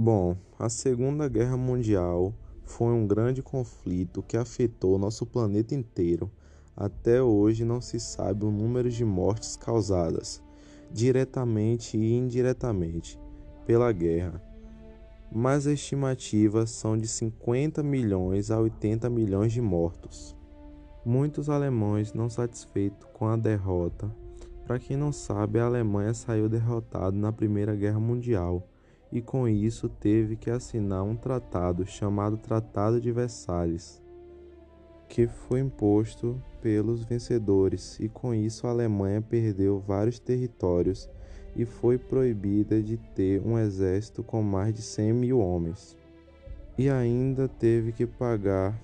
Bom, 0.00 0.36
a 0.56 0.68
Segunda 0.68 1.28
Guerra 1.28 1.56
Mundial 1.56 2.32
foi 2.62 2.92
um 2.92 3.04
grande 3.04 3.42
conflito 3.42 4.22
que 4.22 4.36
afetou 4.36 4.96
nosso 4.96 5.26
planeta 5.26 5.74
inteiro. 5.74 6.30
Até 6.76 7.20
hoje 7.20 7.64
não 7.64 7.80
se 7.80 7.98
sabe 7.98 8.44
o 8.44 8.50
número 8.52 8.88
de 8.88 9.04
mortes 9.04 9.56
causadas, 9.56 10.40
diretamente 10.88 11.98
e 11.98 12.16
indiretamente, 12.16 13.18
pela 13.66 13.90
guerra, 13.90 14.40
mas 15.32 15.66
as 15.66 15.72
estimativas 15.72 16.70
são 16.70 16.96
de 16.96 17.08
50 17.08 17.82
milhões 17.82 18.52
a 18.52 18.60
80 18.60 19.10
milhões 19.10 19.52
de 19.52 19.60
mortos. 19.60 20.36
Muitos 21.04 21.50
alemães 21.50 22.12
não 22.12 22.30
satisfeitos 22.30 23.08
com 23.14 23.26
a 23.26 23.36
derrota. 23.36 24.08
Para 24.64 24.78
quem 24.78 24.96
não 24.96 25.10
sabe, 25.10 25.58
a 25.58 25.66
Alemanha 25.66 26.14
saiu 26.14 26.48
derrotada 26.48 27.16
na 27.16 27.32
Primeira 27.32 27.74
Guerra 27.74 27.98
Mundial 27.98 28.64
e 29.10 29.22
com 29.22 29.48
isso 29.48 29.88
teve 29.88 30.36
que 30.36 30.50
assinar 30.50 31.02
um 31.02 31.16
tratado 31.16 31.86
chamado 31.86 32.36
Tratado 32.36 33.00
de 33.00 33.10
Versalhes, 33.10 34.02
que 35.08 35.26
foi 35.26 35.60
imposto 35.60 36.40
pelos 36.60 37.02
vencedores, 37.04 37.98
e 37.98 38.08
com 38.08 38.34
isso 38.34 38.66
a 38.66 38.70
Alemanha 38.70 39.22
perdeu 39.22 39.80
vários 39.80 40.18
territórios 40.18 41.08
e 41.56 41.64
foi 41.64 41.98
proibida 41.98 42.82
de 42.82 42.96
ter 42.96 43.40
um 43.40 43.58
exército 43.58 44.22
com 44.22 44.42
mais 44.42 44.74
de 44.74 44.82
100 44.82 45.12
mil 45.12 45.40
homens. 45.40 45.96
E 46.76 46.88
ainda 46.88 47.48
teve 47.48 47.90
que 47.90 48.06
pagar 48.06 48.78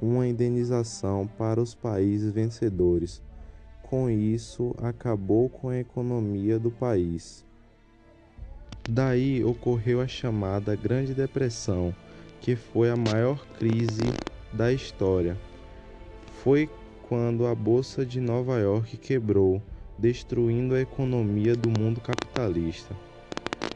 uma 0.00 0.26
indenização 0.26 1.26
para 1.26 1.60
os 1.60 1.74
países 1.74 2.32
vencedores. 2.32 3.22
Com 3.82 4.10
isso, 4.10 4.74
acabou 4.78 5.48
com 5.48 5.68
a 5.68 5.78
economia 5.78 6.58
do 6.58 6.70
país. 6.70 7.44
Daí 8.92 9.44
ocorreu 9.44 10.00
a 10.00 10.08
chamada 10.08 10.74
Grande 10.74 11.14
Depressão, 11.14 11.94
que 12.40 12.56
foi 12.56 12.90
a 12.90 12.96
maior 12.96 13.46
crise 13.56 14.02
da 14.52 14.72
história. 14.72 15.38
Foi 16.42 16.68
quando 17.00 17.46
a 17.46 17.54
Bolsa 17.54 18.04
de 18.04 18.18
Nova 18.20 18.58
York 18.58 18.96
quebrou, 18.96 19.62
destruindo 19.96 20.74
a 20.74 20.80
economia 20.80 21.54
do 21.54 21.70
mundo 21.70 22.00
capitalista. 22.00 22.92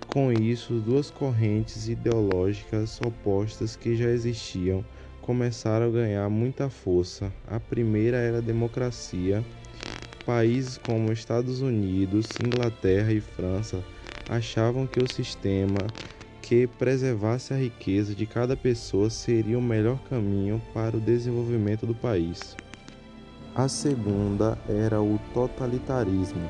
Com 0.09 0.33
isso, 0.33 0.81
duas 0.81 1.13
correntes 1.13 1.89
ideológicas 1.89 3.01
opostas 3.01 3.77
que 3.77 3.95
já 3.95 4.11
existiam 4.11 4.85
começaram 5.23 5.87
a 5.87 5.93
ganhar 5.93 6.29
muita 6.29 6.69
força. 6.69 7.33
A 7.47 7.61
primeira 7.61 8.17
era 8.17 8.39
a 8.39 8.41
democracia. 8.41 9.45
Países 10.27 10.77
como 10.77 11.13
Estados 11.13 11.61
Unidos, 11.61 12.27
Inglaterra 12.45 13.13
e 13.13 13.21
França 13.21 13.81
achavam 14.29 14.87
que 14.87 15.01
o 15.01 15.09
sistema 15.09 15.87
que 16.41 16.67
preservasse 16.67 17.55
a 17.55 17.57
riqueza 17.57 18.15
de 18.15 18.27
cada 18.27 18.57
pessoa 18.57 19.09
seria 19.09 19.59
o 19.59 19.63
melhor 19.63 19.99
caminho 20.11 20.61
para 20.73 20.97
o 20.97 21.01
desenvolvimento 21.01 21.87
do 21.87 21.95
país. 21.95 22.57
A 23.55 23.69
segunda 23.69 24.59
era 24.69 25.01
o 25.01 25.19
totalitarismo, 25.33 26.49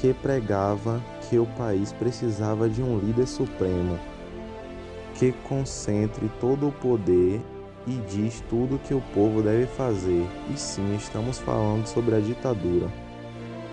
que 0.00 0.14
pregava 0.14 1.02
que 1.28 1.38
o 1.38 1.46
país 1.46 1.92
precisava 1.92 2.68
de 2.68 2.82
um 2.82 2.98
líder 2.98 3.26
supremo 3.26 3.98
que 5.18 5.32
concentre 5.48 6.30
todo 6.40 6.68
o 6.68 6.72
poder 6.72 7.40
e 7.86 7.92
diz 8.10 8.42
tudo 8.48 8.76
o 8.76 8.78
que 8.78 8.92
o 8.92 9.00
povo 9.14 9.42
deve 9.42 9.66
fazer. 9.66 10.26
E 10.52 10.58
sim, 10.58 10.94
estamos 10.96 11.38
falando 11.38 11.86
sobre 11.86 12.14
a 12.14 12.20
ditadura. 12.20 12.88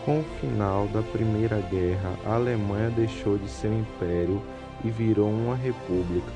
Com 0.06 0.20
o 0.20 0.23
final 0.42 0.86
da 0.88 1.02
Primeira 1.02 1.62
Guerra, 1.62 2.14
a 2.26 2.34
Alemanha 2.34 2.90
deixou 2.90 3.38
de 3.38 3.48
ser 3.48 3.70
um 3.70 3.80
império 3.80 4.42
e 4.84 4.90
virou 4.90 5.30
uma 5.30 5.56
república. 5.56 6.34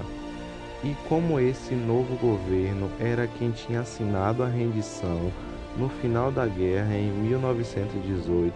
E 0.85 0.95
como 1.09 1.37
esse 1.37 1.75
novo 1.75 2.15
governo 2.15 2.89
era 2.97 3.27
quem 3.27 3.51
tinha 3.51 3.81
assinado 3.81 4.41
a 4.41 4.47
rendição 4.47 5.31
no 5.77 5.89
final 5.89 6.31
da 6.31 6.45
guerra 6.45 6.95
em 6.95 7.11
1918, 7.11 8.53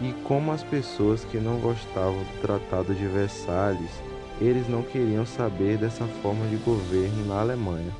e 0.00 0.12
como 0.24 0.52
as 0.52 0.62
pessoas 0.62 1.24
que 1.24 1.38
não 1.38 1.58
gostavam 1.58 2.22
do 2.22 2.40
Tratado 2.40 2.94
de 2.94 3.06
Versalhes, 3.06 3.90
eles 4.40 4.68
não 4.68 4.82
queriam 4.82 5.26
saber 5.26 5.76
dessa 5.76 6.04
forma 6.22 6.46
de 6.46 6.56
governo 6.56 7.26
na 7.26 7.40
Alemanha. 7.40 7.92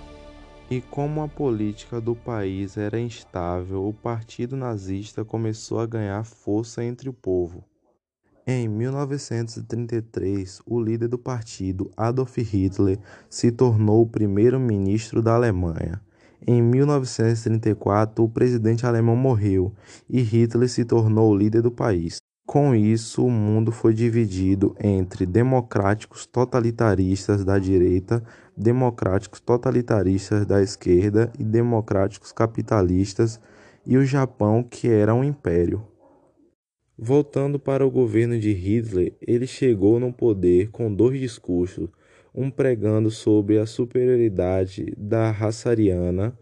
E 0.72 0.80
como 0.80 1.20
a 1.20 1.28
política 1.28 2.00
do 2.00 2.16
país 2.16 2.78
era 2.78 2.98
instável, 2.98 3.86
o 3.86 3.92
Partido 3.92 4.56
Nazista 4.56 5.22
começou 5.22 5.78
a 5.78 5.84
ganhar 5.84 6.24
força 6.24 6.82
entre 6.82 7.10
o 7.10 7.12
povo. 7.12 7.62
Em 8.46 8.66
1933, 8.68 10.62
o 10.64 10.80
líder 10.80 11.08
do 11.08 11.18
partido, 11.18 11.90
Adolf 11.94 12.38
Hitler, 12.38 12.98
se 13.28 13.52
tornou 13.52 14.00
o 14.00 14.06
primeiro-ministro 14.06 15.20
da 15.20 15.34
Alemanha. 15.34 16.00
Em 16.46 16.62
1934, 16.62 18.24
o 18.24 18.28
presidente 18.30 18.86
alemão 18.86 19.14
morreu 19.14 19.74
e 20.08 20.22
Hitler 20.22 20.70
se 20.70 20.86
tornou 20.86 21.30
o 21.32 21.36
líder 21.36 21.60
do 21.60 21.70
país. 21.70 22.16
Com 22.52 22.74
isso, 22.74 23.24
o 23.24 23.30
mundo 23.30 23.72
foi 23.72 23.94
dividido 23.94 24.76
entre 24.78 25.24
democráticos 25.24 26.26
totalitaristas 26.26 27.46
da 27.46 27.58
direita, 27.58 28.22
democráticos 28.54 29.40
totalitaristas 29.40 30.44
da 30.44 30.60
esquerda 30.60 31.32
e 31.38 31.44
democráticos 31.44 32.30
capitalistas, 32.30 33.40
e 33.86 33.96
o 33.96 34.04
Japão, 34.04 34.62
que 34.62 34.86
era 34.86 35.14
um 35.14 35.24
império. 35.24 35.82
Voltando 36.94 37.58
para 37.58 37.86
o 37.86 37.90
governo 37.90 38.38
de 38.38 38.52
Hitler, 38.52 39.14
ele 39.26 39.46
chegou 39.46 39.98
no 39.98 40.12
poder 40.12 40.68
com 40.70 40.94
dois 40.94 41.18
discursos, 41.18 41.88
um 42.34 42.50
pregando 42.50 43.10
sobre 43.10 43.58
a 43.58 43.64
superioridade 43.64 44.92
da 44.98 45.30
raça 45.30 45.70
ariana 45.70 46.38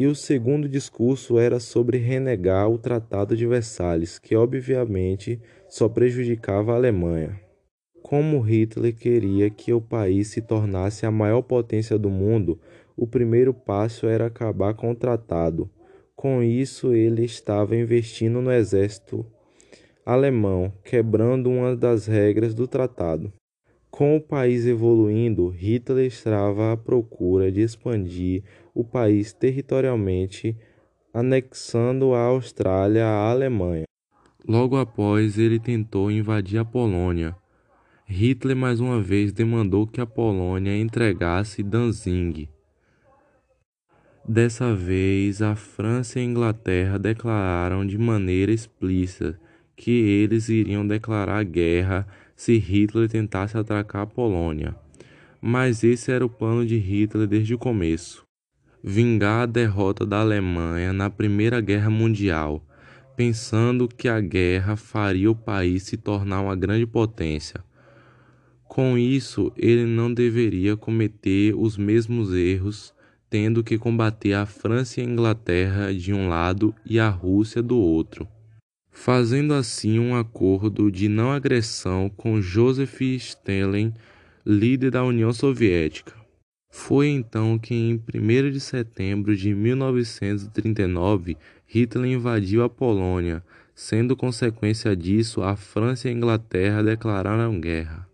e 0.00 0.06
o 0.06 0.14
segundo 0.14 0.66
discurso 0.66 1.38
era 1.38 1.60
sobre 1.60 1.98
renegar 1.98 2.70
o 2.70 2.78
Tratado 2.78 3.36
de 3.36 3.46
Versalhes, 3.46 4.18
que 4.18 4.34
obviamente 4.34 5.38
só 5.68 5.90
prejudicava 5.90 6.72
a 6.72 6.76
Alemanha. 6.76 7.38
Como 8.02 8.40
Hitler 8.40 8.96
queria 8.96 9.50
que 9.50 9.74
o 9.74 9.78
país 9.78 10.28
se 10.28 10.40
tornasse 10.40 11.04
a 11.04 11.10
maior 11.10 11.42
potência 11.42 11.98
do 11.98 12.08
mundo, 12.08 12.58
o 12.96 13.06
primeiro 13.06 13.52
passo 13.52 14.06
era 14.06 14.24
acabar 14.24 14.72
com 14.72 14.90
o 14.90 14.96
tratado. 14.96 15.68
Com 16.16 16.42
isso, 16.42 16.94
ele 16.94 17.22
estava 17.22 17.76
investindo 17.76 18.40
no 18.40 18.50
exército 18.50 19.26
alemão, 20.06 20.72
quebrando 20.82 21.50
uma 21.50 21.76
das 21.76 22.06
regras 22.06 22.54
do 22.54 22.66
tratado. 22.66 23.30
Com 24.00 24.16
o 24.16 24.20
país 24.22 24.64
evoluindo, 24.66 25.50
Hitler 25.50 26.06
estava 26.06 26.72
à 26.72 26.76
procura 26.78 27.52
de 27.52 27.60
expandir 27.60 28.42
o 28.74 28.82
país 28.82 29.34
territorialmente, 29.34 30.56
anexando 31.12 32.14
a 32.14 32.20
Austrália 32.20 33.04
à 33.04 33.30
Alemanha. 33.30 33.84
Logo 34.48 34.78
após, 34.78 35.36
ele 35.36 35.58
tentou 35.58 36.10
invadir 36.10 36.58
a 36.58 36.64
Polônia. 36.64 37.36
Hitler 38.06 38.56
mais 38.56 38.80
uma 38.80 39.02
vez 39.02 39.34
demandou 39.34 39.86
que 39.86 40.00
a 40.00 40.06
Polônia 40.06 40.74
entregasse 40.74 41.62
Danzig. 41.62 42.48
Dessa 44.26 44.74
vez, 44.74 45.42
a 45.42 45.54
França 45.54 46.18
e 46.18 46.22
a 46.22 46.24
Inglaterra 46.24 46.98
declararam 46.98 47.86
de 47.86 47.98
maneira 47.98 48.50
explícita 48.50 49.38
que 49.76 49.90
eles 49.90 50.48
iriam 50.48 50.86
declarar 50.86 51.44
guerra 51.44 52.06
se 52.40 52.56
Hitler 52.56 53.06
tentasse 53.06 53.58
atacar 53.58 54.04
a 54.04 54.06
Polônia. 54.06 54.74
Mas 55.42 55.84
esse 55.84 56.10
era 56.10 56.24
o 56.24 56.30
plano 56.30 56.64
de 56.64 56.78
Hitler 56.78 57.26
desde 57.26 57.54
o 57.54 57.58
começo: 57.58 58.24
vingar 58.82 59.42
a 59.42 59.46
derrota 59.46 60.06
da 60.06 60.20
Alemanha 60.20 60.90
na 60.90 61.10
Primeira 61.10 61.60
Guerra 61.60 61.90
Mundial, 61.90 62.64
pensando 63.14 63.86
que 63.86 64.08
a 64.08 64.18
guerra 64.22 64.74
faria 64.74 65.30
o 65.30 65.36
país 65.36 65.82
se 65.82 65.98
tornar 65.98 66.40
uma 66.40 66.56
grande 66.56 66.86
potência. 66.86 67.62
Com 68.64 68.96
isso, 68.96 69.52
ele 69.54 69.84
não 69.84 70.10
deveria 70.10 70.78
cometer 70.78 71.54
os 71.54 71.76
mesmos 71.76 72.32
erros, 72.32 72.94
tendo 73.28 73.62
que 73.62 73.76
combater 73.76 74.32
a 74.32 74.46
França 74.46 74.98
e 74.98 75.04
a 75.04 75.06
Inglaterra 75.06 75.92
de 75.92 76.14
um 76.14 76.26
lado 76.26 76.74
e 76.86 76.98
a 76.98 77.10
Rússia 77.10 77.62
do 77.62 77.76
outro 77.76 78.26
fazendo 78.90 79.54
assim 79.54 79.98
um 79.98 80.14
acordo 80.14 80.90
de 80.90 81.08
não 81.08 81.30
agressão 81.30 82.10
com 82.16 82.40
Joseph 82.40 83.00
Stalin, 83.00 83.94
líder 84.44 84.90
da 84.90 85.04
União 85.04 85.32
Soviética. 85.32 86.14
Foi 86.70 87.08
então 87.08 87.58
que, 87.58 87.74
em 87.74 87.94
1 87.94 88.50
de 88.50 88.60
setembro 88.60 89.36
de 89.36 89.54
1939, 89.54 91.36
Hitler 91.66 92.12
invadiu 92.12 92.62
a 92.62 92.68
Polônia, 92.68 93.42
sendo 93.74 94.16
consequência 94.16 94.94
disso 94.96 95.42
a 95.42 95.56
França 95.56 96.08
e 96.08 96.10
a 96.10 96.14
Inglaterra 96.14 96.82
declararam 96.82 97.60
guerra. 97.60 98.09